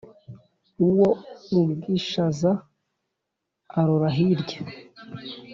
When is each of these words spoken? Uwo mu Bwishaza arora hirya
Uwo 0.87 1.09
mu 1.51 1.61
Bwishaza 1.71 2.51
arora 3.79 4.09
hirya 4.15 4.59